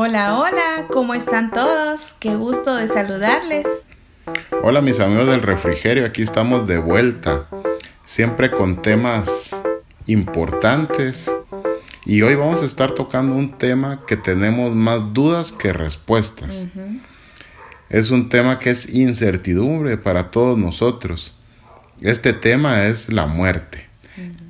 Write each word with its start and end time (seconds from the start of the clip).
Hola, 0.00 0.38
hola, 0.38 0.86
¿cómo 0.92 1.12
están 1.12 1.50
todos? 1.50 2.14
Qué 2.20 2.36
gusto 2.36 2.76
de 2.76 2.86
saludarles. 2.86 3.66
Hola 4.62 4.80
mis 4.80 5.00
amigos 5.00 5.26
del 5.26 5.42
refrigerio, 5.42 6.06
aquí 6.06 6.22
estamos 6.22 6.68
de 6.68 6.78
vuelta, 6.78 7.48
siempre 8.04 8.52
con 8.52 8.80
temas 8.80 9.56
importantes 10.06 11.34
y 12.06 12.22
hoy 12.22 12.36
vamos 12.36 12.62
a 12.62 12.66
estar 12.66 12.92
tocando 12.92 13.34
un 13.34 13.58
tema 13.58 14.04
que 14.06 14.16
tenemos 14.16 14.72
más 14.72 15.12
dudas 15.12 15.50
que 15.50 15.72
respuestas. 15.72 16.66
Es 17.88 18.12
un 18.12 18.28
tema 18.28 18.60
que 18.60 18.70
es 18.70 18.94
incertidumbre 18.94 19.98
para 19.98 20.30
todos 20.30 20.56
nosotros. 20.56 21.34
Este 22.00 22.32
tema 22.32 22.84
es 22.84 23.12
la 23.12 23.26
muerte. 23.26 23.88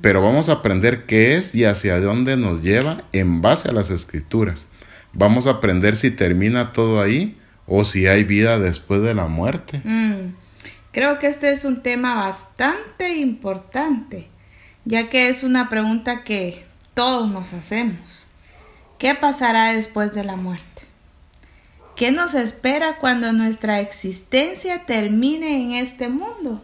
Pero 0.03 0.21
vamos 0.21 0.47
a 0.47 0.53
aprender 0.53 1.07
qué 1.07 1.37
es 1.37 1.55
y 1.55 1.65
hacia 1.65 1.99
dónde 1.99 2.37
nos 2.37 2.61
lleva 2.61 3.01
en 3.13 3.41
base 3.41 3.69
a 3.69 3.71
las 3.71 3.89
escrituras. 3.89 4.68
Vamos 5.13 5.47
a 5.47 5.51
aprender 5.51 5.95
si 5.95 6.11
termina 6.11 6.71
todo 6.71 7.01
ahí 7.01 7.37
o 7.67 7.85
si 7.85 8.07
hay 8.07 8.23
vida 8.23 8.59
después 8.59 9.01
de 9.01 9.13
la 9.13 9.27
muerte. 9.27 9.81
Mm, 9.83 10.33
creo 10.91 11.19
que 11.19 11.27
este 11.27 11.51
es 11.51 11.65
un 11.65 11.81
tema 11.81 12.15
bastante 12.15 13.17
importante, 13.17 14.27
ya 14.85 15.09
que 15.09 15.29
es 15.29 15.43
una 15.43 15.69
pregunta 15.69 16.23
que 16.23 16.63
todos 16.93 17.29
nos 17.29 17.53
hacemos. 17.53 18.27
¿Qué 18.97 19.15
pasará 19.15 19.73
después 19.73 20.13
de 20.13 20.23
la 20.23 20.35
muerte? 20.35 20.81
¿Qué 21.95 22.11
nos 22.11 22.33
espera 22.33 22.97
cuando 22.97 23.33
nuestra 23.33 23.79
existencia 23.79 24.85
termine 24.85 25.61
en 25.61 25.71
este 25.71 26.09
mundo? 26.09 26.61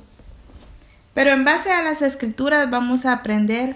Pero 1.13 1.31
en 1.31 1.45
base 1.45 1.71
a 1.71 1.81
las 1.81 2.01
escrituras 2.01 2.69
vamos 2.69 3.05
a 3.05 3.13
aprender 3.13 3.75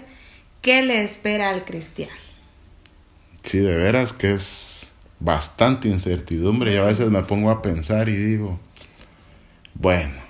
qué 0.62 0.82
le 0.82 1.02
espera 1.02 1.50
al 1.50 1.64
cristiano. 1.64 2.19
Sí, 3.42 3.58
de 3.58 3.76
veras 3.76 4.12
que 4.12 4.34
es 4.34 4.88
bastante 5.18 5.88
incertidumbre 5.88 6.74
y 6.74 6.76
a 6.76 6.82
veces 6.82 7.10
me 7.10 7.22
pongo 7.22 7.50
a 7.50 7.62
pensar 7.62 8.08
y 8.08 8.16
digo, 8.16 8.58
bueno, 9.74 10.20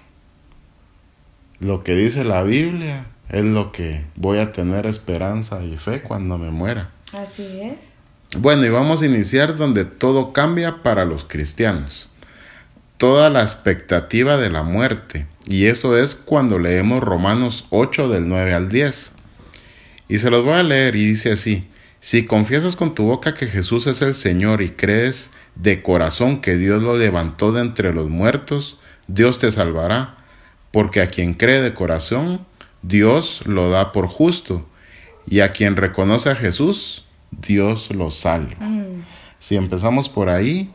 lo 1.60 1.82
que 1.84 1.94
dice 1.94 2.24
la 2.24 2.42
Biblia 2.42 3.06
es 3.28 3.44
lo 3.44 3.72
que 3.72 4.04
voy 4.16 4.38
a 4.38 4.52
tener 4.52 4.86
esperanza 4.86 5.62
y 5.62 5.76
fe 5.76 6.02
cuando 6.02 6.38
me 6.38 6.50
muera. 6.50 6.90
Así 7.12 7.60
es. 7.60 7.78
Bueno, 8.36 8.64
y 8.64 8.68
vamos 8.68 9.02
a 9.02 9.06
iniciar 9.06 9.56
donde 9.56 9.84
todo 9.84 10.32
cambia 10.32 10.82
para 10.82 11.04
los 11.04 11.24
cristianos. 11.24 12.08
Toda 12.96 13.30
la 13.30 13.42
expectativa 13.42 14.36
de 14.36 14.50
la 14.50 14.62
muerte. 14.62 15.26
Y 15.46 15.66
eso 15.66 15.96
es 15.96 16.14
cuando 16.14 16.58
leemos 16.58 17.02
Romanos 17.02 17.66
8 17.70 18.08
del 18.08 18.28
9 18.28 18.54
al 18.54 18.68
10. 18.68 19.12
Y 20.08 20.18
se 20.18 20.30
los 20.30 20.44
voy 20.44 20.54
a 20.54 20.62
leer 20.62 20.96
y 20.96 21.06
dice 21.06 21.32
así. 21.32 21.66
Si 22.00 22.24
confiesas 22.24 22.76
con 22.76 22.94
tu 22.94 23.04
boca 23.04 23.34
que 23.34 23.46
Jesús 23.46 23.86
es 23.86 24.00
el 24.00 24.14
Señor 24.14 24.62
y 24.62 24.70
crees 24.70 25.30
de 25.54 25.82
corazón 25.82 26.40
que 26.40 26.56
Dios 26.56 26.82
lo 26.82 26.96
levantó 26.96 27.52
de 27.52 27.60
entre 27.60 27.92
los 27.92 28.08
muertos, 28.08 28.78
Dios 29.06 29.38
te 29.38 29.52
salvará, 29.52 30.16
porque 30.72 31.02
a 31.02 31.10
quien 31.10 31.34
cree 31.34 31.60
de 31.60 31.74
corazón, 31.74 32.46
Dios 32.82 33.42
lo 33.44 33.68
da 33.68 33.92
por 33.92 34.06
justo, 34.06 34.66
y 35.26 35.40
a 35.40 35.52
quien 35.52 35.76
reconoce 35.76 36.30
a 36.30 36.36
Jesús, 36.36 37.04
Dios 37.30 37.90
lo 37.90 38.10
salva. 38.10 38.56
Mm. 38.66 39.04
Si 39.38 39.56
empezamos 39.56 40.08
por 40.08 40.30
ahí, 40.30 40.70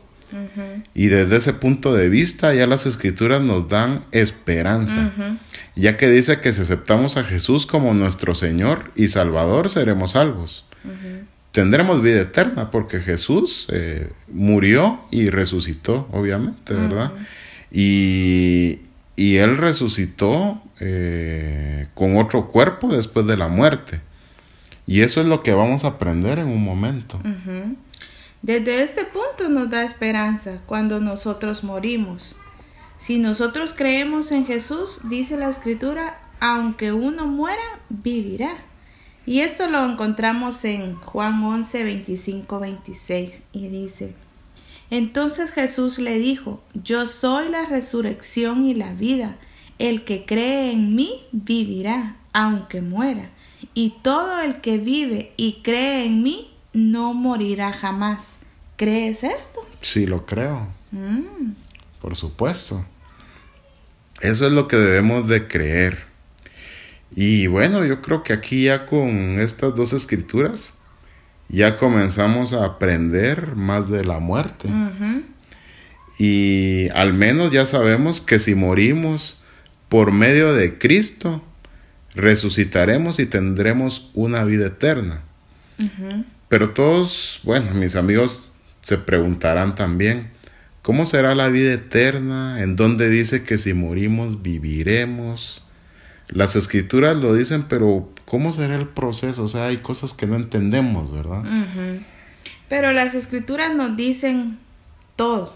y 0.94 1.06
desde 1.06 1.36
ese 1.36 1.52
punto 1.52 1.94
de 1.94 2.08
vista 2.08 2.52
ya 2.52 2.66
las 2.66 2.84
escrituras 2.84 3.42
nos 3.42 3.68
dan 3.68 4.04
esperanza, 4.10 5.12
ya 5.76 5.96
que 5.96 6.08
dice 6.08 6.40
que 6.40 6.52
si 6.52 6.62
aceptamos 6.62 7.16
a 7.16 7.24
Jesús 7.24 7.66
como 7.66 7.94
nuestro 7.94 8.34
Señor 8.34 8.90
y 8.96 9.08
Salvador, 9.08 9.70
seremos 9.70 10.12
salvos 10.12 10.66
tendremos 11.52 12.02
vida 12.02 12.20
eterna 12.20 12.70
porque 12.70 13.00
Jesús 13.00 13.66
eh, 13.72 14.10
murió 14.28 15.00
y 15.10 15.30
resucitó, 15.30 16.08
obviamente, 16.12 16.74
¿verdad? 16.74 17.12
y, 17.70 18.80
y, 19.16 19.36
Él 19.36 19.56
resucitó 19.56 20.62
eh, 20.80 21.88
con 21.94 22.18
otro 22.18 22.48
cuerpo 22.48 22.94
después 22.94 23.26
de 23.26 23.36
la 23.36 23.48
muerte. 23.48 24.00
Y 24.86 25.00
eso 25.00 25.20
es 25.20 25.26
lo 25.26 25.42
que 25.42 25.54
vamos 25.54 25.84
a 25.84 25.88
aprender 25.88 26.38
en 26.38 26.48
un 26.48 26.62
momento. 26.62 27.18
Desde 28.42 28.82
este 28.82 29.04
punto 29.04 29.48
nos 29.48 29.70
da 29.70 29.82
esperanza 29.82 30.60
cuando 30.66 31.00
nosotros 31.00 31.64
morimos. 31.64 32.36
Si 32.98 33.18
nosotros 33.18 33.72
creemos 33.72 34.30
en 34.30 34.46
Jesús, 34.46 35.08
dice 35.08 35.36
la 35.36 35.48
escritura, 35.48 36.20
aunque 36.38 36.92
uno 36.92 37.26
muera, 37.26 37.80
vivirá. 37.88 38.58
Y 39.26 39.40
esto 39.40 39.68
lo 39.68 39.84
encontramos 39.84 40.64
en 40.64 40.94
Juan 40.94 41.42
11, 41.42 41.82
25, 41.82 42.60
26 42.60 43.42
y 43.52 43.68
dice, 43.68 44.14
entonces 44.90 45.50
Jesús 45.50 45.98
le 45.98 46.18
dijo, 46.18 46.62
yo 46.74 47.06
soy 47.08 47.48
la 47.48 47.64
resurrección 47.64 48.64
y 48.64 48.74
la 48.74 48.92
vida, 48.92 49.36
el 49.80 50.04
que 50.04 50.24
cree 50.24 50.70
en 50.72 50.94
mí 50.94 51.24
vivirá, 51.32 52.16
aunque 52.32 52.82
muera, 52.82 53.30
y 53.74 53.94
todo 54.02 54.40
el 54.40 54.60
que 54.60 54.78
vive 54.78 55.32
y 55.36 55.60
cree 55.62 56.06
en 56.06 56.22
mí 56.22 56.50
no 56.72 57.12
morirá 57.12 57.72
jamás. 57.72 58.38
¿Crees 58.76 59.24
esto? 59.24 59.66
Sí, 59.80 60.06
lo 60.06 60.24
creo. 60.24 60.68
Mm. 60.92 61.52
Por 62.00 62.14
supuesto. 62.14 62.84
Eso 64.20 64.46
es 64.46 64.52
lo 64.52 64.68
que 64.68 64.76
debemos 64.76 65.26
de 65.26 65.48
creer. 65.48 66.06
Y 67.14 67.46
bueno, 67.46 67.84
yo 67.84 68.02
creo 68.02 68.22
que 68.22 68.32
aquí 68.32 68.64
ya 68.64 68.86
con 68.86 69.40
estas 69.40 69.74
dos 69.74 69.92
escrituras 69.92 70.74
ya 71.48 71.76
comenzamos 71.76 72.52
a 72.52 72.64
aprender 72.64 73.54
más 73.54 73.88
de 73.88 74.04
la 74.04 74.18
muerte. 74.18 74.68
Y 76.18 76.88
al 76.90 77.12
menos 77.12 77.52
ya 77.52 77.66
sabemos 77.66 78.20
que 78.20 78.38
si 78.38 78.54
morimos 78.54 79.40
por 79.88 80.12
medio 80.12 80.54
de 80.54 80.78
Cristo, 80.78 81.42
resucitaremos 82.14 83.20
y 83.20 83.26
tendremos 83.26 84.10
una 84.14 84.44
vida 84.44 84.66
eterna. 84.66 85.20
Pero 86.48 86.70
todos, 86.70 87.40
bueno, 87.44 87.74
mis 87.74 87.96
amigos 87.96 88.50
se 88.82 88.98
preguntarán 88.98 89.74
también, 89.74 90.30
¿cómo 90.82 91.06
será 91.06 91.34
la 91.34 91.48
vida 91.48 91.72
eterna? 91.74 92.62
¿En 92.62 92.76
dónde 92.76 93.08
dice 93.10 93.42
que 93.42 93.58
si 93.58 93.74
morimos 93.74 94.42
viviremos? 94.42 95.65
Las 96.28 96.56
escrituras 96.56 97.16
lo 97.16 97.34
dicen, 97.34 97.66
pero 97.68 98.08
¿cómo 98.24 98.52
será 98.52 98.74
el 98.74 98.88
proceso? 98.88 99.44
O 99.44 99.48
sea, 99.48 99.66
hay 99.66 99.78
cosas 99.78 100.12
que 100.12 100.26
no 100.26 100.36
entendemos, 100.36 101.12
¿verdad? 101.12 101.44
Pero 102.68 102.92
las 102.92 103.14
escrituras 103.14 103.74
nos 103.74 103.96
dicen 103.96 104.58
todo, 105.14 105.54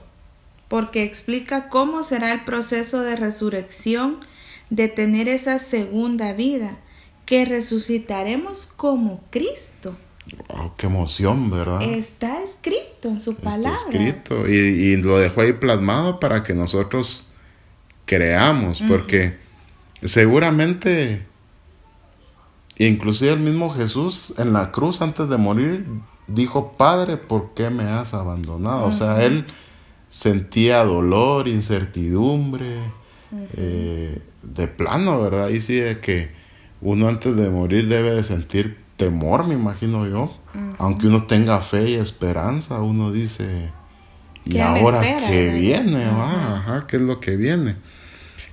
porque 0.68 1.02
explica 1.02 1.68
cómo 1.68 2.02
será 2.02 2.32
el 2.32 2.44
proceso 2.44 3.00
de 3.02 3.16
resurrección, 3.16 4.18
de 4.70 4.86
tener 4.86 5.28
esa 5.28 5.58
segunda 5.58 6.32
vida, 6.34 6.78
que 7.26 7.44
resucitaremos 7.44 8.66
como 8.66 9.22
Cristo. 9.30 9.96
Wow, 10.48 10.74
qué 10.76 10.86
emoción, 10.86 11.50
¿verdad? 11.50 11.82
Está 11.82 12.42
escrito 12.42 13.08
en 13.08 13.18
su 13.18 13.34
palabra. 13.34 13.74
Está 13.74 13.88
escrito 13.88 14.48
y, 14.48 14.54
y, 14.54 14.96
lo 14.96 15.18
dejó 15.18 15.40
ahí 15.40 15.52
plasmado 15.54 16.20
para 16.20 16.44
que 16.44 16.54
nosotros 16.54 17.26
creamos, 18.06 18.80
porque 18.86 19.36
seguramente, 20.04 21.26
inclusive 22.78 23.32
el 23.32 23.40
mismo 23.40 23.70
Jesús 23.70 24.34
en 24.38 24.52
la 24.52 24.72
cruz 24.72 25.02
antes 25.02 25.28
de 25.28 25.36
morir 25.36 25.86
dijo, 26.26 26.74
Padre, 26.76 27.16
¿por 27.16 27.54
qué 27.54 27.70
me 27.70 27.84
has 27.84 28.14
abandonado? 28.14 28.84
O 28.84 28.92
sea, 28.92 29.24
él 29.24 29.46
sentía 30.08 30.84
dolor, 30.84 31.48
incertidumbre, 31.48 32.78
eh, 33.56 34.20
de 34.42 34.68
plano, 34.68 35.20
¿verdad? 35.20 35.48
Y 35.48 35.60
sí, 35.60 35.76
de 35.76 36.00
que 36.00 36.30
uno 36.80 37.08
antes 37.08 37.36
de 37.36 37.50
morir 37.50 37.88
debe 37.88 38.12
de 38.12 38.24
sentir 38.24 38.78
temor, 38.96 39.46
me 39.46 39.54
imagino 39.54 40.06
yo. 40.06 40.36
Aunque 40.78 41.06
uno 41.06 41.26
tenga 41.26 41.60
fe 41.60 41.90
y 41.90 41.94
esperanza, 41.94 42.80
uno 42.80 43.12
dice, 43.12 43.70
¿y 44.44 44.58
ahora 44.58 45.00
qué 45.28 45.50
viene? 45.50 46.04
Ajá, 46.04 46.86
¿qué 46.88 46.96
es 46.96 47.02
lo 47.02 47.20
que 47.20 47.36
viene? 47.36 47.76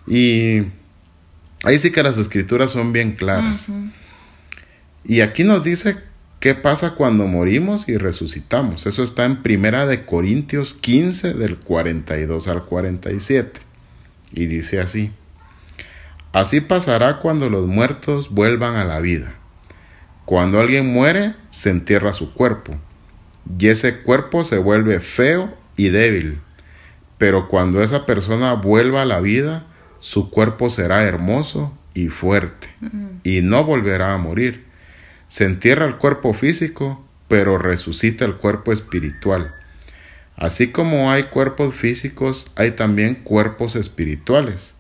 Y 0.06 0.62
Ahí 1.64 1.80
sí 1.80 1.92
que 1.92 2.04
las 2.04 2.18
escrituras 2.18 2.72
son 2.72 2.94
bien 2.94 3.14
claras. 3.14 3.72
Y 5.04 5.22
aquí 5.22 5.44
nos 5.44 5.64
dice 5.64 5.98
qué 6.40 6.54
pasa 6.54 6.92
cuando 6.92 7.26
morimos 7.26 7.90
y 7.90 7.98
resucitamos. 7.98 8.86
Eso 8.86 9.04
está 9.04 9.26
en 9.26 9.42
Primera 9.42 9.86
de 9.88 10.06
Corintios 10.06 10.74
15 10.74 11.34
del 11.34 11.58
42 11.58 12.48
al 12.48 12.66
47. 12.66 13.62
Y 14.34 14.46
dice 14.46 14.80
así: 14.80 15.12
Así 16.34 16.62
pasará 16.62 17.20
cuando 17.20 17.50
los 17.50 17.68
muertos 17.68 18.30
vuelvan 18.30 18.76
a 18.76 18.86
la 18.86 19.00
vida. 19.00 19.34
Cuando 20.26 20.60
alguien 20.60 20.92
muere, 20.92 21.36
se 21.50 21.70
entierra 21.70 22.12
su 22.12 22.34
cuerpo, 22.34 22.76
y 23.58 23.68
ese 23.70 24.02
cuerpo 24.02 24.44
se 24.44 24.58
vuelve 24.58 25.00
feo 25.00 25.58
y 25.78 25.88
débil. 25.88 26.42
Pero 27.18 27.48
cuando 27.48 27.82
esa 27.82 28.06
persona 28.06 28.54
vuelva 28.54 29.04
a 29.04 29.06
la 29.06 29.22
vida, 29.22 29.66
su 30.00 30.30
cuerpo 30.30 30.70
será 30.70 31.04
hermoso 31.04 31.78
y 31.94 32.08
fuerte, 32.08 32.70
y 33.24 33.42
no 33.42 33.64
volverá 33.64 34.14
a 34.14 34.18
morir. 34.18 34.66
Se 35.28 35.46
entierra 35.46 35.86
el 35.86 35.98
cuerpo 35.98 36.34
físico, 36.34 37.04
pero 37.28 37.58
resucita 37.58 38.26
el 38.26 38.36
cuerpo 38.36 38.72
espiritual. 38.72 39.54
Así 40.36 40.68
como 40.68 41.12
hay 41.12 41.24
cuerpos 41.24 41.74
físicos, 41.74 42.46
hay 42.56 42.72
también 42.72 43.16
cuerpos 43.16 43.76
espirituales. 43.76 44.76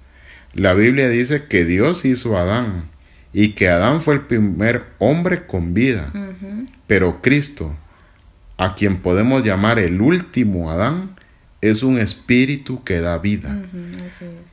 La 0.54 0.74
Biblia 0.74 1.10
dice 1.10 1.46
que 1.46 1.66
Dios 1.66 2.06
hizo 2.06 2.38
a 2.38 2.42
Adán 2.42 2.90
y 3.34 3.50
que 3.50 3.70
Adán 3.70 4.02
fue 4.02 4.13
el 4.13 4.22
primer 4.22 4.86
hombre 5.00 5.46
con 5.46 5.74
vida. 5.74 6.12
Pero 6.86 7.22
Cristo, 7.22 7.75
a 8.58 8.75
quien 8.75 9.02
podemos 9.02 9.44
llamar 9.44 9.80
el 9.80 10.02
último 10.02 10.72
Adán, 10.72 11.16
es 11.62 11.83
un 11.83 12.00
espíritu 12.00 12.83
que 12.83 13.01
da 13.01 13.18
vida. 13.18 13.63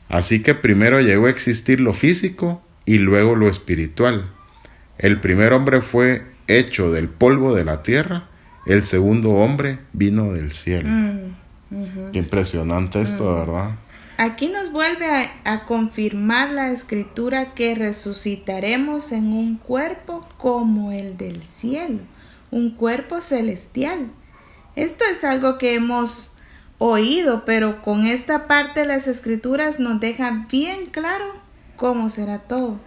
así, 0.08 0.42
que 0.42 0.54
primero 0.54 1.00
llegó 1.00 1.26
a 1.26 1.30
existir 1.30 1.80
lo 1.80 1.92
físico 1.92 2.62
y 2.86 2.98
luego 2.98 3.36
lo 3.36 3.48
espiritual. 3.48 4.30
El 4.98 5.20
primer 5.20 5.52
hombre 5.52 5.80
fue 5.80 6.26
hecho 6.46 6.90
del 6.90 7.08
polvo 7.08 7.54
de 7.54 7.64
la 7.64 7.82
tierra, 7.82 8.28
el 8.66 8.84
segundo 8.84 9.32
hombre 9.32 9.80
vino 9.92 10.32
del 10.32 10.52
cielo. 10.52 10.88
Mm, 10.88 12.12
Qué 12.12 12.18
impresionante 12.18 13.00
esto. 13.00 13.34
¿verdad? 13.34 13.76
Aquí 14.16 14.48
nos 14.48 14.70
vuelve 14.70 15.06
a, 15.06 15.32
a, 15.44 15.64
confirmar 15.64 16.50
la 16.50 16.70
escritura 16.70 17.54
que 17.54 17.74
resucitaremos 17.74 19.10
en 19.10 19.32
un 19.32 19.56
cuerpo 19.56 20.26
como 20.38 20.92
el 20.92 21.16
del 21.16 21.42
cielo, 21.42 21.98
un 22.52 22.70
cuerpo 22.70 23.20
celestial. 23.20 24.10
Esto 24.76 25.04
es 25.10 25.24
algo 25.24 25.58
que 25.58 25.74
hemos 25.74 26.34
oído, 26.78 27.44
pero 27.44 27.82
con 27.82 28.06
esta 28.06 28.46
parte 28.46 28.86
las 28.86 29.06
escrituras 29.06 29.80
nos 29.80 30.00
deja 30.00 30.46
bien 30.50 30.86
claro 30.86 31.26
cómo 31.76 32.10
será 32.10 32.40
todo. 32.40 32.80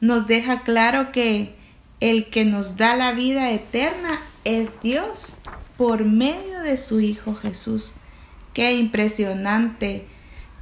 Nos 0.00 0.26
deja 0.26 0.62
claro 0.62 1.12
que 1.12 1.54
el 2.00 2.26
que 2.30 2.44
nos 2.44 2.76
da 2.76 2.96
la 2.96 3.12
vida 3.12 3.50
eterna 3.50 4.20
es 4.44 4.80
Dios 4.80 5.38
por 5.76 6.04
medio 6.04 6.60
de 6.60 6.76
su 6.76 7.00
Hijo 7.00 7.34
Jesús. 7.34 7.94
Qué 8.54 8.74
impresionante. 8.74 10.06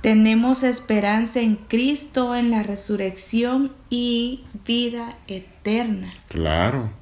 Tenemos 0.03 0.63
esperanza 0.63 1.41
en 1.41 1.57
Cristo, 1.57 2.35
en 2.35 2.51
la 2.51 2.63
resurrección 2.63 3.73
y 3.91 4.45
vida 4.65 5.17
eterna. 5.27 6.13
Claro. 6.29 7.00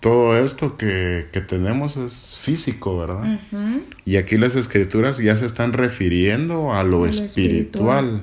Todo 0.00 0.36
esto 0.38 0.76
que, 0.76 1.28
tenemos 1.46 1.96
es 1.96 2.36
físico, 2.40 2.98
¿verdad? 2.98 3.38
Y 4.06 4.16
aquí 4.16 4.38
las 4.38 4.56
escrituras 4.56 5.18
ya 5.18 5.36
se 5.36 5.46
están 5.46 5.74
refiriendo 5.74 6.72
a 6.72 6.82
lo, 6.82 7.06
espiritual. 7.06 8.22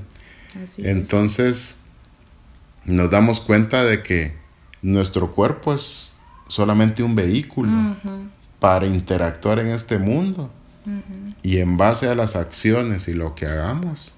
Entonces, 0.79 1.75
nos 2.85 3.11
damos 3.11 3.41
cuenta 3.41 3.83
de 3.83 4.01
que 4.01 4.33
nuestro 4.81 5.31
cuerpo 5.31 5.73
es 5.73 6.13
solamente 6.47 7.03
un 7.03 7.15
vehículo 7.15 7.95
para 8.59 8.87
interactuar 8.87 9.59
en 9.59 9.67
este 9.67 9.97
mundo. 9.99 10.51
Y 11.43 11.57
en 11.57 11.77
base 11.77 12.07
a 12.07 12.15
las 12.15 12.35
acciones 12.35 13.07
y 13.07 13.13
lo 13.13 13.35
que 13.35 13.45
hagamos, 13.45 14.13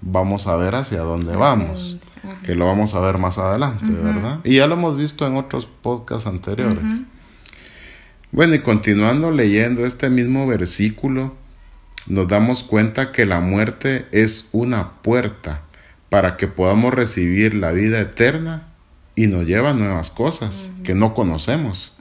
vamos 0.00 0.46
a 0.46 0.56
ver 0.56 0.74
hacia 0.74 1.00
dónde 1.00 1.36
vamos. 1.36 1.96
Que 2.44 2.54
lo 2.54 2.66
vamos 2.66 2.94
a 2.94 3.00
ver 3.00 3.18
más 3.18 3.38
adelante, 3.38 3.86
¿verdad? 3.86 4.40
Y 4.42 4.56
ya 4.56 4.66
lo 4.66 4.74
hemos 4.74 4.96
visto 4.96 5.26
en 5.26 5.36
otros 5.36 5.66
podcasts 5.66 6.26
anteriores. 6.26 7.02
Bueno, 8.32 8.54
y 8.54 8.60
continuando 8.60 9.30
leyendo 9.30 9.86
este 9.86 10.10
mismo 10.10 10.46
versículo, 10.46 11.34
nos 12.06 12.28
damos 12.28 12.64
cuenta 12.64 13.12
que 13.12 13.26
la 13.26 13.40
muerte 13.40 14.06
es 14.10 14.48
una 14.52 14.92
puerta 15.02 15.62
para 16.08 16.36
que 16.36 16.48
podamos 16.48 16.94
recibir 16.94 17.54
la 17.54 17.72
vida 17.72 18.00
eterna 18.00 18.68
y 19.14 19.26
nos 19.28 19.46
lleva 19.46 19.70
a 19.70 19.74
nuevas 19.74 20.10
cosas 20.10 20.68
que 20.84 20.94
no 20.94 21.14
conocemos. 21.14 21.94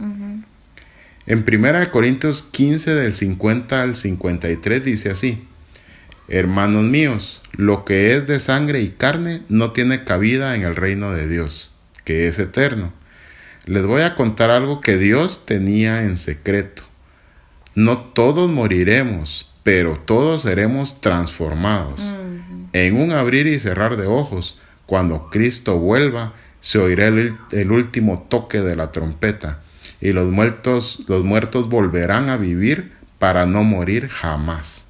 En 1.27 1.45
1 1.47 1.91
Corintios 1.91 2.43
15 2.43 2.93
del 2.93 3.13
50 3.13 3.81
al 3.81 3.95
53 3.95 4.83
dice 4.83 5.09
así, 5.09 5.47
Hermanos 6.27 6.83
míos, 6.83 7.41
lo 7.51 7.85
que 7.85 8.15
es 8.15 8.25
de 8.25 8.39
sangre 8.39 8.81
y 8.81 8.89
carne 8.89 9.43
no 9.47 9.71
tiene 9.71 10.03
cabida 10.03 10.55
en 10.55 10.63
el 10.63 10.75
reino 10.75 11.11
de 11.11 11.27
Dios, 11.27 11.71
que 12.03 12.27
es 12.27 12.39
eterno. 12.39 12.91
Les 13.65 13.85
voy 13.85 14.01
a 14.01 14.15
contar 14.15 14.49
algo 14.49 14.81
que 14.81 14.97
Dios 14.97 15.45
tenía 15.45 16.03
en 16.03 16.17
secreto. 16.17 16.83
No 17.75 17.99
todos 17.99 18.49
moriremos, 18.49 19.51
pero 19.63 19.97
todos 19.97 20.43
seremos 20.43 21.01
transformados. 21.01 22.01
En 22.73 22.95
un 22.95 23.11
abrir 23.11 23.47
y 23.47 23.59
cerrar 23.59 23.97
de 23.97 24.07
ojos, 24.07 24.59
cuando 24.85 25.29
Cristo 25.29 25.77
vuelva, 25.77 26.33
se 26.59 26.79
oirá 26.79 27.07
el, 27.07 27.71
último 27.71 28.25
toque 28.27 28.61
de 28.61 28.75
la 28.75 28.91
trompeta, 28.91 29.61
y 30.01 30.11
los 30.11 30.31
muertos, 30.31 31.03
los 31.07 31.23
muertos 31.23 31.69
volverán 31.69 32.29
a 32.29 32.37
vivir 32.37 32.93
para 33.19 33.45
no 33.45 33.63
morir 33.63 34.07
jamás. 34.07 34.84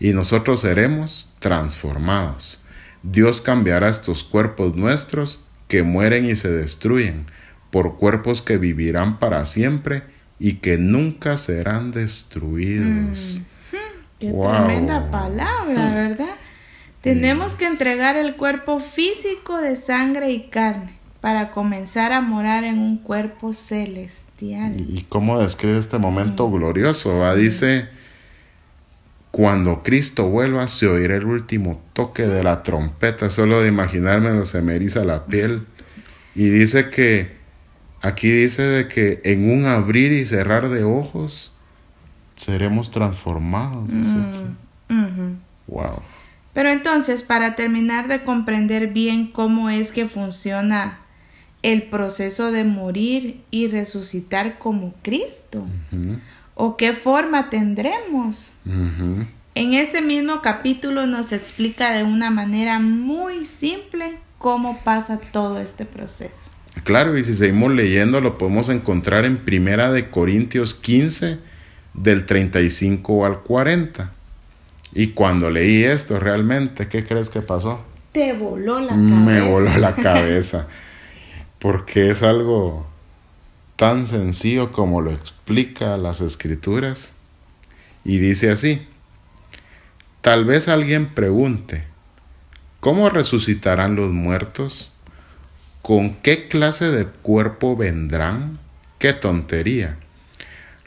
Y 0.00 0.12
nosotros 0.12 0.60
seremos 0.60 1.32
transformados. 1.38 2.60
Dios 3.02 3.40
cambiará 3.40 3.88
estos 3.88 4.24
cuerpos 4.24 4.76
nuestros 4.76 5.40
que 5.66 5.82
mueren 5.82 6.24
y 6.26 6.36
se 6.36 6.50
destruyen 6.50 7.26
por 7.70 7.96
cuerpos 7.96 8.42
que 8.42 8.58
vivirán 8.58 9.18
para 9.18 9.44
siempre 9.46 10.02
y 10.38 10.54
que 10.54 10.78
nunca 10.78 11.36
serán 11.36 11.90
destruidos. 11.90 13.40
Mm. 13.40 13.44
Qué 14.18 14.32
tremenda 14.32 15.10
palabra, 15.10 15.94
¿verdad? 15.94 16.34
Tenemos 17.00 17.54
que 17.54 17.66
entregar 17.66 18.16
el 18.16 18.34
cuerpo 18.34 18.80
físico 18.80 19.58
de 19.58 19.76
sangre 19.76 20.32
y 20.32 20.48
carne 20.48 20.98
para 21.20 21.52
comenzar 21.52 22.12
a 22.12 22.20
morar 22.20 22.64
en 22.64 22.78
un 22.78 22.98
cuerpo 22.98 23.52
celestial. 23.52 24.74
¿Y 24.76 25.02
cómo 25.08 25.40
describe 25.40 25.78
este 25.78 25.98
momento 25.98 26.50
glorioso? 26.50 27.34
Dice, 27.36 27.88
cuando 29.38 29.84
Cristo 29.84 30.26
vuelva 30.26 30.66
se 30.66 30.88
oirá 30.88 31.14
el 31.14 31.24
último 31.24 31.80
toque 31.92 32.26
de 32.26 32.42
la 32.42 32.64
trompeta, 32.64 33.30
solo 33.30 33.60
de 33.60 33.68
imaginármelo 33.68 34.44
se 34.44 34.62
me 34.62 34.74
eriza 34.74 35.04
la 35.04 35.26
piel. 35.26 35.64
Y 36.34 36.48
dice 36.48 36.90
que, 36.90 37.36
aquí 38.02 38.32
dice 38.32 38.62
de 38.62 38.88
que 38.88 39.20
en 39.22 39.48
un 39.48 39.66
abrir 39.66 40.10
y 40.10 40.26
cerrar 40.26 40.70
de 40.70 40.82
ojos 40.82 41.52
seremos 42.34 42.90
transformados. 42.90 43.88
Wow. 45.68 46.02
Pero 46.52 46.70
entonces, 46.70 47.22
para 47.22 47.54
terminar 47.54 48.08
de 48.08 48.24
comprender 48.24 48.88
bien 48.88 49.30
cómo 49.30 49.70
es 49.70 49.92
que 49.92 50.06
funciona 50.06 50.98
el 51.62 51.84
proceso 51.84 52.50
de 52.50 52.64
morir 52.64 53.40
y 53.52 53.68
resucitar 53.68 54.58
como 54.58 54.94
Cristo? 55.02 55.64
¿O 56.60 56.76
qué 56.76 56.92
forma 56.92 57.50
tendremos? 57.50 58.54
En 59.54 59.74
este 59.74 60.00
mismo 60.02 60.42
capítulo 60.42 61.06
nos 61.06 61.30
explica 61.30 61.92
de 61.92 62.02
una 62.02 62.30
manera 62.30 62.80
muy 62.80 63.46
simple 63.46 64.18
cómo 64.38 64.82
pasa 64.82 65.20
todo 65.32 65.60
este 65.60 65.84
proceso. 65.84 66.50
Claro, 66.82 67.16
y 67.16 67.22
si 67.22 67.34
seguimos 67.34 67.72
leyendo 67.72 68.20
lo 68.20 68.38
podemos 68.38 68.68
encontrar 68.70 69.24
en 69.24 69.38
Primera 69.38 69.92
de 69.92 70.10
Corintios 70.10 70.74
15 70.74 71.38
del 71.94 72.26
35 72.26 73.24
al 73.24 73.38
40. 73.44 74.10
Y 74.94 75.08
cuando 75.08 75.50
leí 75.50 75.84
esto 75.84 76.18
realmente, 76.18 76.88
¿qué 76.88 77.04
crees 77.04 77.30
que 77.30 77.40
pasó? 77.40 77.84
Te 78.10 78.32
voló 78.32 78.80
la 78.80 78.88
cabeza. 78.88 79.14
Me 79.14 79.40
voló 79.42 79.76
la 79.78 79.94
cabeza. 80.02 80.66
porque 81.60 82.10
es 82.10 82.24
algo 82.24 82.84
tan 83.78 84.08
sencillo 84.08 84.72
como 84.72 85.00
lo 85.00 85.12
explica 85.12 85.96
las 85.96 86.20
escrituras. 86.20 87.12
Y 88.04 88.18
dice 88.18 88.50
así, 88.50 88.88
tal 90.20 90.44
vez 90.44 90.66
alguien 90.66 91.14
pregunte, 91.14 91.84
¿cómo 92.80 93.08
resucitarán 93.08 93.94
los 93.94 94.10
muertos? 94.10 94.90
¿Con 95.80 96.14
qué 96.16 96.48
clase 96.48 96.90
de 96.90 97.06
cuerpo 97.06 97.76
vendrán? 97.76 98.58
¡Qué 98.98 99.12
tontería! 99.12 99.96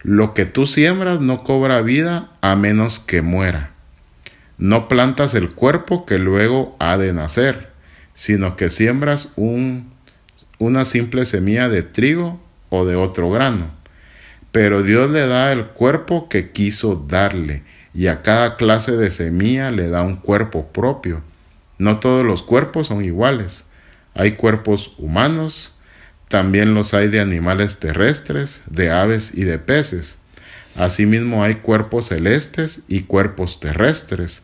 Lo 0.04 0.34
que 0.34 0.46
tú 0.46 0.68
siembras 0.68 1.22
no 1.22 1.46
cobra 1.46 1.82
vida 1.82 2.32
a 2.42 2.58
menos 2.58 3.00
que 3.00 3.22
muera. 3.22 3.72
No 4.58 4.90
plantas 4.90 5.34
el 5.34 5.52
cuerpo 5.54 6.06
que 6.06 6.20
luego 6.20 6.76
ha 6.80 6.98
de 6.98 7.14
nacer, 7.14 7.72
sino 8.14 8.58
que 8.58 8.68
siembras 8.68 9.32
un 9.38 9.92
una 10.60 10.84
simple 10.86 11.26
semilla 11.26 11.70
de 11.70 11.84
trigo 11.84 12.40
o 12.72 12.86
de 12.86 12.96
otro 12.96 13.30
grano. 13.30 13.70
Pero 14.52 14.82
Dios 14.82 15.12
le 15.12 15.28
da 15.28 15.52
el 15.52 15.68
cuerpo 15.68 16.28
que 16.28 16.50
quiso 16.50 16.96
darle, 17.08 17.62
y 17.94 18.08
a 18.08 18.24
cada 18.24 18.56
clase 18.56 18.94
de 18.98 19.12
semilla 19.12 19.70
le 19.70 19.90
da 19.90 20.02
un 20.02 20.16
cuerpo 20.16 20.72
propio. 20.72 21.22
No 21.78 22.00
todos 22.00 22.26
los 22.26 22.42
cuerpos 22.42 22.88
son 22.88 23.06
iguales. 23.06 23.66
Hay 24.16 24.32
cuerpos 24.32 24.96
humanos, 24.98 25.76
también 26.28 26.74
los 26.74 26.96
hay 26.96 27.10
de 27.10 27.20
animales 27.20 27.78
terrestres, 27.78 28.64
de 28.66 28.90
aves 28.90 29.36
y 29.36 29.44
de 29.44 29.60
peces. 29.60 30.18
Asimismo 30.76 31.44
hay 31.44 31.56
cuerpos 31.56 32.08
celestes 32.08 32.82
y 32.88 33.02
cuerpos 33.02 33.60
terrestres 33.60 34.42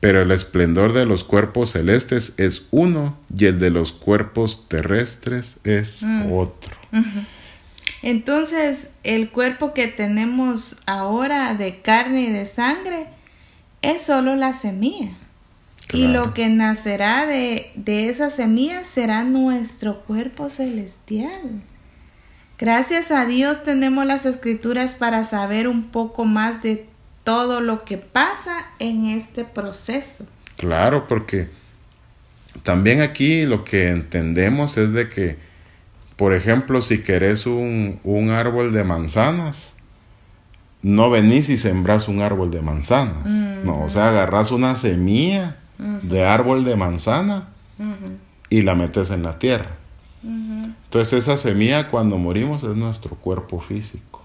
pero 0.00 0.22
el 0.22 0.30
esplendor 0.30 0.92
de 0.92 1.06
los 1.06 1.24
cuerpos 1.24 1.72
celestes 1.72 2.34
es 2.36 2.68
uno 2.70 3.18
y 3.36 3.46
el 3.46 3.58
de 3.58 3.70
los 3.70 3.92
cuerpos 3.92 4.68
terrestres 4.68 5.58
es 5.64 6.02
mm. 6.02 6.32
otro. 6.32 6.76
Entonces, 8.02 8.90
el 9.04 9.30
cuerpo 9.30 9.74
que 9.74 9.88
tenemos 9.88 10.78
ahora 10.86 11.54
de 11.54 11.80
carne 11.80 12.22
y 12.22 12.32
de 12.32 12.44
sangre 12.44 13.06
es 13.82 14.02
solo 14.02 14.36
la 14.36 14.52
semilla. 14.52 15.10
Y 15.92 16.06
lo 16.06 16.34
que 16.34 16.48
nacerá 16.48 17.24
de, 17.24 17.70
de 17.74 18.10
esa 18.10 18.28
semilla 18.28 18.84
será 18.84 19.24
nuestro 19.24 20.00
cuerpo 20.00 20.50
celestial. 20.50 21.62
Gracias 22.58 23.10
a 23.10 23.24
Dios 23.24 23.62
tenemos 23.62 24.04
las 24.04 24.26
escrituras 24.26 24.96
para 24.96 25.24
saber 25.24 25.66
un 25.68 25.84
poco 25.84 26.24
más 26.24 26.62
de 26.62 26.86
todo 27.24 27.60
lo 27.60 27.84
que 27.84 27.98
pasa 27.98 28.66
en 28.78 29.06
este 29.06 29.44
proceso. 29.44 30.26
Claro, 30.56 31.06
porque 31.06 31.48
también 32.62 33.00
aquí 33.00 33.44
lo 33.44 33.64
que 33.64 33.90
entendemos 33.90 34.76
es 34.76 34.92
de 34.92 35.08
que, 35.08 35.36
por 36.18 36.34
ejemplo, 36.34 36.82
si 36.82 37.04
querés 37.04 37.46
un, 37.46 38.00
un 38.02 38.30
árbol 38.30 38.72
de 38.72 38.82
manzanas, 38.82 39.72
no 40.82 41.10
venís 41.10 41.48
y 41.48 41.56
sembrás 41.56 42.08
un 42.08 42.22
árbol 42.22 42.50
de 42.50 42.60
manzanas. 42.60 43.30
No, 43.64 43.84
o 43.84 43.88
sea, 43.88 44.08
agarrás 44.08 44.50
una 44.50 44.74
semilla 44.74 45.58
de 45.78 46.24
árbol 46.24 46.64
de 46.64 46.74
manzana 46.74 47.50
y 48.50 48.62
la 48.62 48.74
metes 48.74 49.10
en 49.10 49.22
la 49.22 49.38
tierra. 49.38 49.76
Entonces 50.24 51.22
esa 51.22 51.36
semilla 51.36 51.88
cuando 51.88 52.18
morimos 52.18 52.64
es 52.64 52.74
nuestro 52.74 53.14
cuerpo 53.14 53.60
físico. 53.60 54.24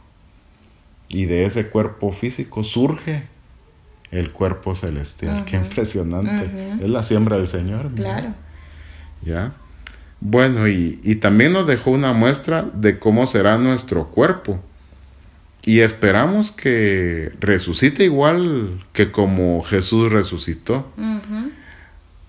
Y 1.09 1.25
de 1.25 1.45
ese 1.45 1.69
cuerpo 1.69 2.11
físico 2.11 2.63
surge 2.63 3.27
el 4.09 4.31
cuerpo 4.31 4.73
celestial. 4.73 5.45
Qué 5.45 5.57
impresionante. 5.57 6.71
Es 6.81 6.89
la 6.89 7.03
siembra 7.03 7.37
del 7.37 7.47
Señor. 7.47 7.91
Claro. 7.93 8.33
¿Ya? 9.21 9.51
Bueno, 10.25 10.69
y, 10.69 11.01
y, 11.03 11.15
también 11.15 11.51
nos 11.51 11.67
dejó 11.67 11.91
una 11.91 12.13
muestra 12.13 12.71
de 12.73 12.97
cómo 12.97 13.27
será 13.27 13.57
nuestro 13.57 14.07
cuerpo. 14.07 14.57
Y 15.65 15.81
esperamos 15.81 16.53
que 16.53 17.33
resucite 17.41 18.05
igual 18.05 18.85
que 18.93 19.11
como 19.11 19.61
Jesús 19.63 20.09
resucitó. 20.09 20.87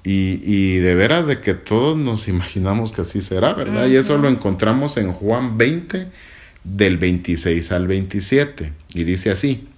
y, 0.02 0.40
y, 0.42 0.78
de 0.78 0.96
veras 0.96 1.28
de 1.28 1.40
que 1.40 1.54
todos 1.54 1.96
nos 1.96 2.26
imaginamos 2.26 2.90
que 2.90 3.02
así 3.02 3.20
será, 3.20 3.54
¿verdad? 3.54 3.86
Y 3.86 3.94
eso 3.94 4.18
lo 4.18 4.28
encontramos 4.28 4.96
en 4.96 5.12
Juan 5.12 5.56
20, 5.56 6.08
del 6.64 6.98
26 6.98 7.70
al 7.70 7.86
27. 7.86 8.72
Y 8.92 9.04
dice 9.04 9.30
así. 9.30 9.68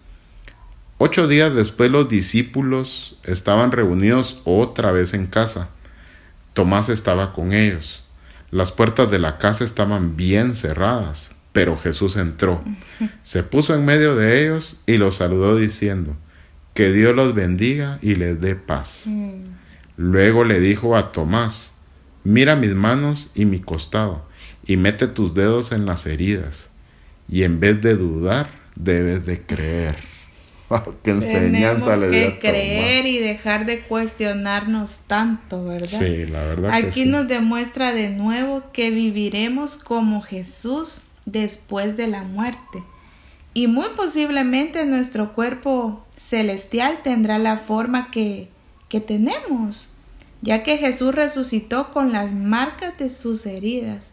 Ocho 0.97 1.29
días 1.29 1.55
después 1.55 1.91
los 1.91 2.09
discípulos 2.09 3.19
estaban 3.25 3.73
reunidos 3.73 4.41
otra 4.45 4.91
vez 4.91 5.13
en 5.13 5.27
casa. 5.27 5.69
Tomás 6.55 6.89
estaba 6.89 7.35
con 7.35 7.53
ellos. 7.53 8.06
Las 8.51 8.73
puertas 8.73 9.11
de 9.11 9.19
la 9.19 9.39
casa 9.39 9.65
estaban 9.65 10.17
bien 10.17 10.55
cerradas, 10.55 11.31
pero 11.53 11.77
Jesús 11.77 12.17
entró, 12.17 12.63
se 13.23 13.43
puso 13.43 13.75
en 13.75 13.85
medio 13.85 14.15
de 14.15 14.45
ellos 14.45 14.81
y 14.87 14.99
los 14.99 15.17
saludó 15.17 15.57
diciendo, 15.57 16.17
que 16.75 16.93
Dios 16.93 17.17
los 17.17 17.35
bendiga 17.35 17.99
y 18.03 18.17
les 18.17 18.41
dé 18.41 18.55
paz. 18.55 19.05
Mm. 19.07 19.45
Luego 19.97 20.45
le 20.45 20.61
dijo 20.61 20.97
a 20.97 21.11
Tomás, 21.11 21.73
mira 22.23 22.55
mis 22.55 22.75
manos 22.75 23.31
y 23.35 23.47
mi 23.47 23.61
costado, 23.61 24.29
y 24.67 24.77
mete 24.77 25.07
tus 25.07 25.35
dedos 25.35 25.73
en 25.73 25.87
las 25.87 26.07
heridas, 26.07 26.71
y 27.29 27.45
en 27.45 27.61
vez 27.61 27.81
de 27.81 27.97
dudar, 27.97 28.51
debes 28.77 29.25
de 29.25 29.41
creer. 29.41 29.97
Qué 31.03 31.11
enseñanza 31.11 31.95
Tenemos 31.95 32.11
que 32.11 32.39
creer 32.39 33.07
y 33.07 33.19
dejar 33.19 33.67
de 33.67 33.83
cuestionarnos 33.83 35.01
tanto, 35.07 35.65
¿verdad? 35.65 35.99
Sí, 35.99 36.27
la 36.27 36.45
verdad. 36.45 36.73
Aquí 36.73 37.05
nos 37.05 37.29
demuestra 37.29 37.93
de 37.93 38.11
nuevo 38.11 38.65
que 38.73 38.91
viviremos 38.91 39.77
como 39.77 40.23
Jesús 40.23 41.03
después 41.25 41.97
de 41.97 42.09
la 42.09 42.23
muerte. 42.23 42.83
Y 43.55 43.69
muy 43.69 43.87
posiblemente 43.97 44.85
nuestro 44.85 45.33
cuerpo 45.33 46.05
celestial 46.17 47.01
tendrá 47.03 47.39
la 47.39 47.57
forma 47.57 48.11
que, 48.11 48.49
que 48.89 49.01
tenemos, 49.01 49.93
ya 50.43 50.63
que 50.63 50.77
Jesús 50.77 51.15
resucitó 51.15 51.91
con 51.91 52.13
las 52.13 52.33
marcas 52.33 52.99
de 52.99 53.09
sus 53.09 53.47
heridas. 53.47 54.11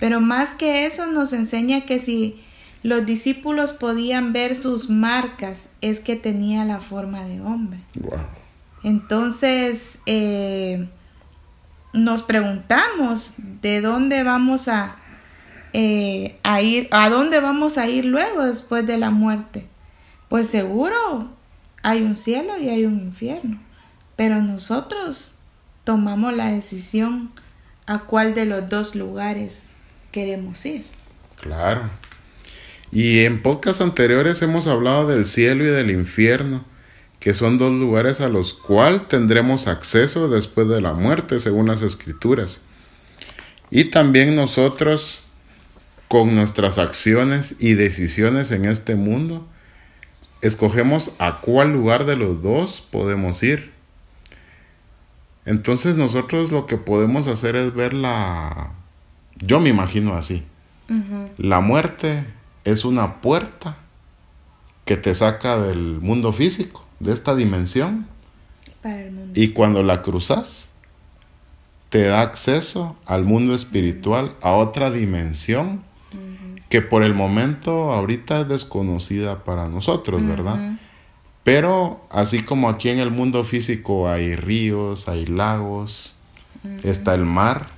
Pero 0.00 0.20
más 0.20 0.54
que 0.54 0.86
eso 0.86 1.06
nos 1.06 1.32
enseña 1.32 1.84
que 1.84 1.98
si 1.98 2.40
los 2.82 3.06
discípulos 3.06 3.72
podían 3.72 4.32
ver 4.32 4.56
sus 4.56 4.90
marcas, 4.90 5.68
es 5.80 6.00
que 6.00 6.16
tenía 6.16 6.64
la 6.64 6.80
forma 6.80 7.24
de 7.24 7.40
hombre. 7.40 7.80
Entonces, 8.82 9.98
eh, 10.06 10.88
nos 11.92 12.22
preguntamos 12.22 13.34
de 13.60 13.80
dónde 13.80 14.22
vamos 14.24 14.66
a, 14.68 14.96
eh, 15.72 16.38
a 16.42 16.60
ir, 16.62 16.88
a 16.90 17.08
dónde 17.08 17.40
vamos 17.40 17.78
a 17.78 17.86
ir 17.86 18.04
luego 18.04 18.44
después 18.44 18.86
de 18.86 18.98
la 18.98 19.10
muerte. 19.10 19.66
Pues 20.28 20.48
seguro 20.48 21.30
hay 21.82 22.02
un 22.02 22.16
cielo 22.16 22.58
y 22.58 22.68
hay 22.68 22.86
un 22.86 22.98
infierno, 22.98 23.58
pero 24.16 24.40
nosotros 24.40 25.38
tomamos 25.84 26.34
la 26.34 26.50
decisión 26.50 27.30
a 27.86 28.00
cuál 28.00 28.34
de 28.34 28.46
los 28.46 28.68
dos 28.68 28.94
lugares 28.94 29.70
queremos 30.10 30.64
ir. 30.64 30.86
Claro. 31.36 31.90
Y 32.92 33.24
en 33.24 33.40
podcasts 33.40 33.80
anteriores 33.80 34.42
hemos 34.42 34.66
hablado 34.66 35.06
del 35.06 35.24
cielo 35.24 35.64
y 35.64 35.68
del 35.68 35.90
infierno, 35.90 36.62
que 37.20 37.32
son 37.32 37.56
dos 37.56 37.72
lugares 37.72 38.20
a 38.20 38.28
los 38.28 38.52
cuales 38.52 39.08
tendremos 39.08 39.66
acceso 39.66 40.28
después 40.28 40.68
de 40.68 40.82
la 40.82 40.92
muerte, 40.92 41.40
según 41.40 41.68
las 41.68 41.80
escrituras. 41.80 42.60
Y 43.70 43.84
también 43.84 44.34
nosotros, 44.34 45.20
con 46.06 46.34
nuestras 46.36 46.76
acciones 46.76 47.56
y 47.58 47.72
decisiones 47.72 48.50
en 48.50 48.66
este 48.66 48.94
mundo, 48.94 49.48
escogemos 50.42 51.14
a 51.18 51.40
cuál 51.40 51.72
lugar 51.72 52.04
de 52.04 52.16
los 52.16 52.42
dos 52.42 52.86
podemos 52.90 53.42
ir. 53.42 53.72
Entonces 55.46 55.96
nosotros 55.96 56.52
lo 56.52 56.66
que 56.66 56.76
podemos 56.76 57.26
hacer 57.26 57.56
es 57.56 57.74
ver 57.74 57.94
la... 57.94 58.72
Yo 59.36 59.60
me 59.60 59.70
imagino 59.70 60.14
así. 60.14 60.44
La 61.38 61.60
muerte 61.60 62.26
es 62.64 62.84
una 62.84 63.20
puerta 63.20 63.78
que 64.84 64.96
te 64.96 65.14
saca 65.14 65.58
del 65.58 66.00
mundo 66.00 66.32
físico, 66.32 66.84
de 67.00 67.12
esta 67.12 67.34
dimensión. 67.34 68.06
Y 69.34 69.48
cuando 69.48 69.82
la 69.82 70.02
cruzas, 70.02 70.70
te 71.88 72.06
da 72.06 72.22
acceso 72.22 72.96
al 73.06 73.24
mundo 73.24 73.54
espiritual, 73.54 74.32
a 74.40 74.52
otra 74.52 74.90
dimensión 74.90 75.82
que 76.68 76.80
por 76.80 77.02
el 77.02 77.12
momento 77.12 77.92
ahorita 77.92 78.40
es 78.40 78.48
desconocida 78.48 79.44
para 79.44 79.68
nosotros, 79.68 80.26
¿verdad? 80.26 80.78
Pero 81.44 82.06
así 82.10 82.42
como 82.42 82.70
aquí 82.70 82.88
en 82.88 82.98
el 82.98 83.10
mundo 83.10 83.44
físico 83.44 84.08
hay 84.08 84.36
ríos, 84.36 85.06
hay 85.06 85.26
lagos, 85.26 86.14
está 86.82 87.14
el 87.14 87.26
mar, 87.26 87.68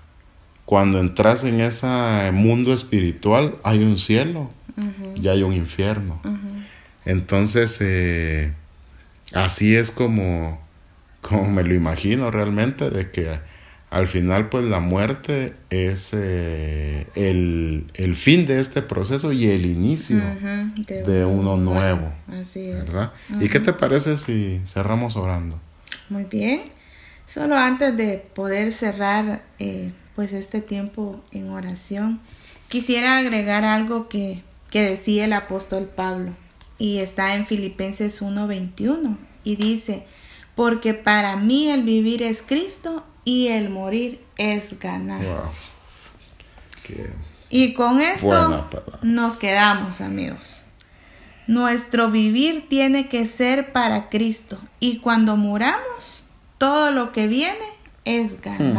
cuando 0.64 1.00
entras 1.00 1.44
en 1.44 1.60
ese 1.60 2.30
mundo 2.32 2.72
espiritual 2.72 3.56
hay 3.64 3.82
un 3.82 3.98
cielo, 3.98 4.48
ya 5.16 5.32
hay 5.32 5.42
un 5.42 5.52
infierno. 5.52 6.20
Entonces, 7.04 7.78
eh, 7.80 8.52
así 9.32 9.76
es 9.76 9.90
como, 9.90 10.60
como 11.20 11.50
me 11.50 11.62
lo 11.62 11.74
imagino 11.74 12.30
realmente, 12.30 12.90
de 12.90 13.10
que 13.10 13.38
al 13.90 14.08
final 14.08 14.48
pues 14.48 14.66
la 14.66 14.80
muerte 14.80 15.54
es 15.70 16.10
eh, 16.14 17.06
el, 17.14 18.16
fin 18.16 18.44
de 18.44 18.58
este 18.58 18.82
proceso 18.82 19.30
y 19.30 19.46
el 19.46 19.66
inicio 19.66 20.20
de, 20.86 21.24
uno 21.24 21.56
nuevo. 21.56 22.12
Así 22.28 22.70
es. 22.70 22.86
¿verdad? 22.86 23.12
¿Y 23.40 23.48
qué 23.48 23.60
te 23.60 23.72
parece 23.72 24.16
si 24.16 24.60
cerramos 24.66 25.14
orando? 25.16 25.60
Muy 26.08 26.24
bien. 26.24 26.62
Solo 27.26 27.56
antes 27.56 27.96
de 27.96 28.18
poder 28.34 28.72
cerrar 28.72 29.42
eh, 29.58 29.92
pues 30.16 30.32
este 30.32 30.60
tiempo 30.60 31.22
en 31.30 31.50
oración, 31.50 32.20
quisiera 32.68 33.18
agregar 33.18 33.64
algo 33.64 34.08
que 34.08 34.42
que 34.74 34.82
decía 34.82 35.26
el 35.26 35.32
apóstol 35.32 35.84
Pablo 35.84 36.32
y 36.78 36.98
está 36.98 37.36
en 37.36 37.46
Filipenses 37.46 38.20
1:21 38.20 39.16
y 39.44 39.54
dice, 39.54 40.04
porque 40.56 40.94
para 40.94 41.36
mí 41.36 41.70
el 41.70 41.84
vivir 41.84 42.24
es 42.24 42.42
Cristo 42.42 43.04
y 43.24 43.46
el 43.46 43.70
morir 43.70 44.20
es 44.36 44.76
ganancia. 44.80 45.62
Y 47.48 47.74
con 47.74 48.00
esto 48.00 48.68
nos 49.02 49.36
quedamos 49.36 50.00
amigos. 50.00 50.64
Nuestro 51.46 52.10
vivir 52.10 52.68
tiene 52.68 53.08
que 53.08 53.26
ser 53.26 53.72
para 53.72 54.08
Cristo 54.08 54.58
y 54.80 54.98
cuando 54.98 55.36
muramos, 55.36 56.30
todo 56.58 56.90
lo 56.90 57.12
que 57.12 57.28
viene 57.28 57.64
es 58.04 58.38
hmm. 58.44 58.72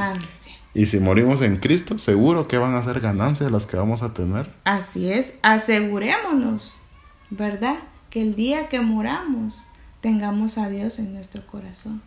Y 0.75 0.87
si 0.87 0.99
morimos 0.99 1.41
en 1.41 1.55
Cristo, 1.55 1.97
seguro 1.97 2.49
que 2.49 2.57
van 2.57 2.75
a 2.75 2.83
ser 2.83 2.99
ganancias 2.99 3.49
las 3.49 3.65
que 3.65 3.77
vamos 3.77 4.03
a 4.03 4.13
tener. 4.13 4.51
Así 4.65 5.09
es, 5.09 5.35
asegurémonos, 5.41 6.81
¿verdad? 7.29 7.77
Que 8.09 8.21
el 8.21 8.35
día 8.35 8.67
que 8.67 8.81
moramos 8.81 9.67
tengamos 10.01 10.57
a 10.57 10.67
Dios 10.67 10.99
en 10.99 11.13
nuestro 11.13 11.47
corazón. 11.47 12.01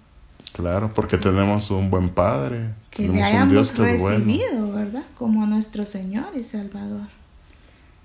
Claro, 0.53 0.91
porque 0.91 1.17
tenemos 1.17 1.71
un 1.71 1.89
buen 1.89 2.11
Padre. 2.11 2.75
Que 2.91 3.09
le 3.09 3.23
hayamos 3.23 3.75
recibido, 3.75 4.71
¿verdad? 4.71 5.05
Como 5.15 5.47
nuestro 5.47 5.87
Señor 5.87 6.33
y 6.37 6.43
Salvador. 6.43 7.09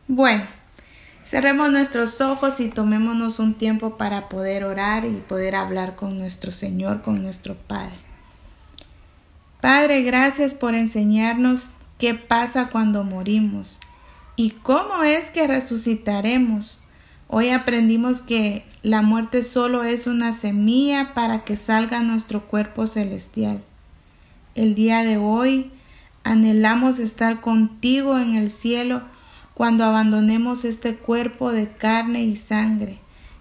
Bueno, 0.08 0.46
cerremos 1.26 1.72
nuestros 1.72 2.22
ojos 2.22 2.62
y 2.62 2.70
tomémonos 2.70 3.40
un 3.40 3.56
tiempo 3.56 3.98
para 3.98 4.30
poder 4.30 4.64
orar 4.64 5.04
y 5.04 5.18
poder 5.28 5.56
hablar 5.56 5.98
con 5.98 6.18
nuestro 6.18 6.54
Señor, 6.54 7.02
con 7.02 7.22
nuestro 7.22 7.56
Padre. 7.56 8.13
Padre, 9.64 10.04
gracias 10.04 10.54
por 10.54 10.76
enseñarnos 10.76 11.70
qué 11.98 12.16
pasa 12.16 12.68
cuando 12.70 13.06
morimos 13.06 13.80
y 14.36 14.50
cómo 14.50 15.04
es 15.04 15.30
que 15.30 15.48
resucitaremos. 15.48 16.82
Hoy 17.30 17.48
aprendimos 17.48 18.22
que 18.22 18.66
la 18.82 19.02
muerte 19.02 19.42
solo 19.42 19.86
es 19.86 20.06
una 20.06 20.34
semilla 20.34 21.14
para 21.14 21.46
que 21.46 21.56
salga 21.56 22.02
nuestro 22.02 22.42
cuerpo 22.42 22.88
celestial. 22.88 23.64
El 24.54 24.76
día 24.76 25.02
de 25.06 25.16
hoy 25.16 25.72
anhelamos 26.26 27.00
estar 27.00 27.40
contigo 27.40 28.20
en 28.20 28.36
el 28.36 28.50
cielo 28.50 29.02
cuando 29.54 29.86
abandonemos 29.86 30.66
este 30.66 30.98
cuerpo 30.98 31.54
de 31.54 31.70
carne 31.70 32.26
y 32.26 32.36
sangre 32.36 33.00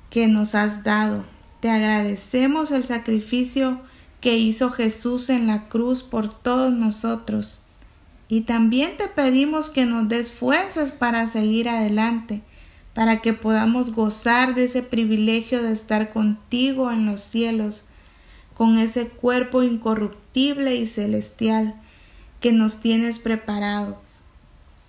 que 0.09 0.29
nos 0.29 0.55
has 0.55 0.85
dado. 0.85 1.25
Te 1.59 1.69
agradecemos 1.69 2.71
el 2.71 2.85
sacrificio 2.85 3.81
que 4.23 4.38
hizo 4.38 4.71
Jesús 4.71 5.29
en 5.29 5.49
la 5.49 5.69
cruz 5.69 6.02
por 6.02 6.33
todos 6.33 6.73
nosotros. 6.73 7.61
Y 8.29 8.43
también 8.43 8.97
te 8.97 9.09
pedimos 9.09 9.69
que 9.69 9.85
nos 9.85 10.09
des 10.09 10.33
fuerzas 10.33 10.93
para 10.93 11.26
seguir 11.26 11.69
adelante, 11.69 12.41
para 12.95 13.21
que 13.21 13.35
podamos 13.35 13.91
gozar 13.91 14.55
de 14.55 14.64
ese 14.64 14.83
privilegio 14.83 15.62
de 15.62 15.73
estar 15.73 16.11
contigo 16.11 16.91
en 16.91 17.05
los 17.05 17.21
cielos, 17.21 17.85
con 18.55 18.79
ese 18.79 19.09
cuerpo 19.09 19.64
incorruptible 19.64 20.76
y 20.76 20.87
celestial 20.87 21.75
que 22.41 22.52
nos 22.52 22.81
tienes 22.81 23.19
preparado. 23.19 24.00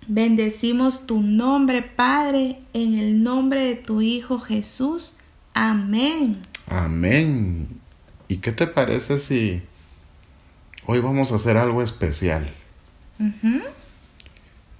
Bendecimos 0.06 1.06
tu 1.06 1.20
nombre, 1.22 1.82
Padre, 1.82 2.60
en 2.72 2.98
el 2.98 3.22
nombre 3.22 3.64
de 3.64 3.74
tu 3.74 4.00
Hijo 4.00 4.38
Jesús. 4.38 5.16
Amén. 5.54 6.42
Amén. 6.68 7.83
¿Y 8.34 8.38
qué 8.38 8.50
te 8.50 8.66
parece 8.66 9.20
si 9.20 9.62
hoy 10.86 10.98
vamos 10.98 11.30
a 11.30 11.36
hacer 11.36 11.56
algo 11.56 11.82
especial? 11.82 12.52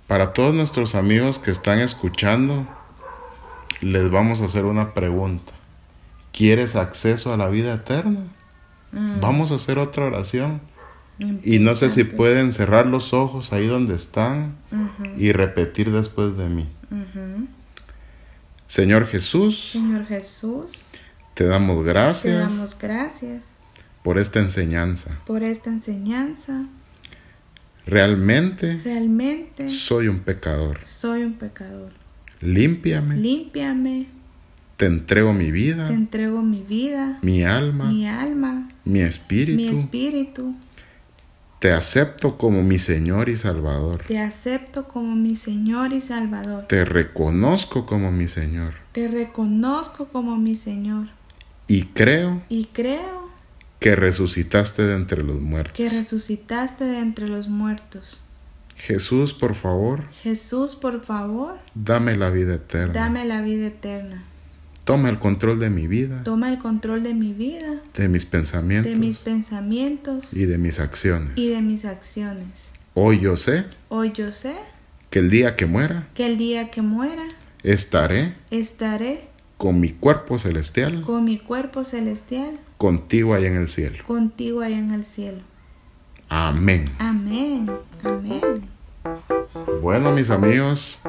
Para 0.08 0.32
todos 0.32 0.52
nuestros 0.52 0.96
amigos 0.96 1.38
que 1.38 1.52
están 1.52 1.78
escuchando, 1.78 2.66
les 3.80 4.10
vamos 4.10 4.40
a 4.40 4.46
hacer 4.46 4.64
una 4.64 4.92
pregunta. 4.92 5.52
¿Quieres 6.32 6.74
acceso 6.74 7.32
a 7.32 7.36
la 7.36 7.46
vida 7.46 7.74
eterna? 7.74 8.26
Mm. 8.90 9.20
Vamos 9.20 9.52
a 9.52 9.54
hacer 9.54 9.78
otra 9.78 10.06
oración. 10.06 10.60
Y 11.44 11.60
no 11.60 11.76
sé 11.76 11.90
si 11.90 12.02
pueden 12.02 12.52
cerrar 12.52 12.86
los 12.86 13.12
ojos 13.12 13.52
ahí 13.52 13.68
donde 13.68 13.94
están 13.94 14.56
y 15.16 15.30
repetir 15.30 15.92
después 15.92 16.36
de 16.36 16.48
mí. 16.48 16.66
Señor 18.66 19.06
Jesús. 19.06 19.70
Señor 19.70 20.06
Jesús. 20.06 20.84
Te 21.34 21.44
damos 21.44 21.84
gracias. 21.84 22.22
Te 22.22 22.54
damos 22.54 22.78
gracias. 22.78 23.44
Por 24.02 24.18
esta 24.18 24.38
enseñanza. 24.38 25.18
Por 25.26 25.42
esta 25.42 25.70
enseñanza. 25.70 26.66
Realmente. 27.86 28.80
Realmente. 28.84 29.68
Soy 29.68 30.08
un 30.08 30.20
pecador. 30.20 30.78
Soy 30.84 31.24
un 31.24 31.34
pecador. 31.34 31.92
Límpiame. 32.40 33.16
Límpiame. 33.16 34.06
Te 34.76 34.86
entrego 34.86 35.32
mi 35.32 35.50
vida. 35.50 35.88
Te 35.88 35.94
entrego 35.94 36.42
mi 36.42 36.62
vida. 36.62 37.18
Mi 37.22 37.44
alma. 37.44 37.86
Mi 37.86 38.06
alma. 38.06 38.70
Mi 38.84 39.00
espíritu. 39.00 39.56
Mi 39.56 39.68
espíritu. 39.68 40.54
Te 41.58 41.72
acepto 41.72 42.36
como 42.36 42.62
mi 42.62 42.78
Señor 42.78 43.28
y 43.28 43.36
Salvador. 43.36 44.02
Te 44.06 44.18
acepto 44.18 44.86
como 44.86 45.16
mi 45.16 45.34
Señor 45.34 45.92
y 45.92 46.00
Salvador. 46.00 46.66
Te 46.68 46.84
reconozco 46.84 47.86
como 47.86 48.12
mi 48.12 48.28
Señor. 48.28 48.74
Te 48.92 49.08
reconozco 49.08 50.08
como 50.08 50.36
mi 50.36 50.56
Señor. 50.56 51.08
Y 51.66 51.84
creo. 51.84 52.42
Y 52.48 52.66
creo. 52.66 53.28
Que 53.78 53.96
resucitaste 53.96 54.82
de 54.82 54.94
entre 54.94 55.22
los 55.22 55.40
muertos. 55.40 55.74
Que 55.74 55.88
resucitaste 55.88 56.84
de 56.84 57.00
entre 57.00 57.28
los 57.28 57.48
muertos. 57.48 58.20
Jesús, 58.76 59.32
por 59.32 59.54
favor. 59.54 60.04
Jesús, 60.22 60.76
por 60.76 61.04
favor. 61.04 61.58
Dame 61.74 62.16
la 62.16 62.30
vida 62.30 62.54
eterna. 62.54 62.92
Dame 62.92 63.24
la 63.24 63.40
vida 63.40 63.66
eterna. 63.66 64.24
Toma 64.84 65.08
el 65.08 65.18
control 65.18 65.58
de 65.60 65.70
mi 65.70 65.86
vida. 65.86 66.22
Toma 66.24 66.50
el 66.50 66.58
control 66.58 67.02
de 67.02 67.14
mi 67.14 67.32
vida. 67.32 67.80
De 67.94 68.08
mis 68.08 68.26
pensamientos. 68.26 68.92
De 68.92 68.98
mis 68.98 69.18
pensamientos. 69.18 70.34
Y 70.34 70.44
de 70.44 70.58
mis 70.58 70.78
acciones. 70.78 71.32
Y 71.36 71.48
de 71.48 71.62
mis 71.62 71.86
acciones. 71.86 72.72
Hoy 72.92 73.20
yo 73.20 73.38
sé. 73.38 73.64
Hoy 73.88 74.12
yo 74.12 74.30
sé. 74.30 74.54
Que 75.08 75.20
el 75.20 75.30
día 75.30 75.56
que 75.56 75.64
muera. 75.64 76.08
Que 76.14 76.26
el 76.26 76.36
día 76.36 76.70
que 76.70 76.82
muera. 76.82 77.24
Estaré. 77.62 78.34
Estaré. 78.50 79.28
Con 79.56 79.80
mi 79.80 79.90
cuerpo 79.90 80.38
celestial. 80.38 81.02
Con 81.02 81.24
mi 81.24 81.38
cuerpo 81.38 81.84
celestial. 81.84 82.58
Contigo 82.76 83.34
allá 83.34 83.48
en 83.48 83.56
el 83.56 83.68
cielo. 83.68 84.02
Contigo 84.06 84.60
allá 84.60 84.78
en 84.78 84.92
el 84.92 85.04
cielo. 85.04 85.38
Amén. 86.28 86.86
Amén. 86.98 87.70
Amén. 88.02 88.68
Bueno, 89.80 90.12
mis 90.12 90.30
amigos, 90.30 91.00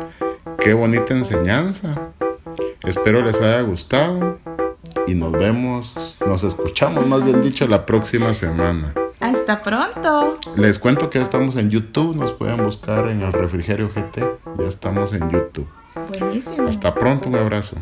qué 0.60 0.74
bonita 0.74 1.14
enseñanza. 1.14 2.12
Espero 2.84 3.22
les 3.22 3.42
haya 3.42 3.62
gustado 3.62 4.40
y 5.08 5.16
nos 5.16 5.32
vemos, 5.32 6.18
nos 6.26 6.44
escuchamos 6.44 7.08
más 7.08 7.24
bien 7.24 7.42
dicho 7.42 7.68
la 7.68 7.86
próxima 7.86 8.34
semana. 8.34 8.94
Hasta 9.20 9.64
pronto. 9.64 10.38
Les 10.56 10.78
cuento 10.78 11.10
que 11.10 11.20
ya 11.20 11.24
estamos 11.24 11.56
en 11.56 11.70
YouTube, 11.70 12.16
nos 12.16 12.34
pueden 12.34 12.64
buscar 12.64 13.10
en 13.10 13.22
el 13.22 13.34
refrigerio 13.34 13.90
GT, 13.90 14.20
ya 14.60 14.68
estamos 14.68 15.14
en 15.14 15.30
YouTube. 15.30 15.68
Buenísimo. 16.10 16.68
Hasta 16.68 16.94
pronto, 16.94 17.30
un 17.30 17.36
abrazo. 17.36 17.78